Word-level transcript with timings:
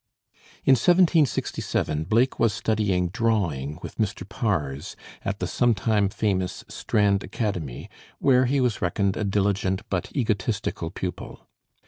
[Illustration: 0.65 1.05
William 1.13 1.25
Blake] 1.27 1.61
In 1.61 2.01
1767 2.01 2.03
Blake 2.05 2.39
was 2.39 2.53
studying 2.53 3.09
drawing 3.09 3.79
with 3.83 3.97
Mr. 3.99 4.27
Pars, 4.27 4.95
at 5.23 5.37
the 5.37 5.45
sometime 5.45 6.09
famous 6.09 6.63
Strand 6.67 7.23
Academy, 7.23 7.87
where 8.17 8.45
he 8.45 8.59
was 8.59 8.81
reckoned 8.81 9.15
a 9.15 9.23
diligent 9.23 9.83
but 9.91 10.11
egotistical 10.15 10.89
pupil. 10.89 11.47